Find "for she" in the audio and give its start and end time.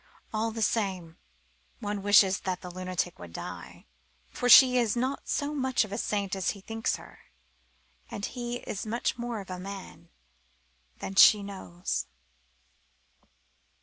4.31-4.79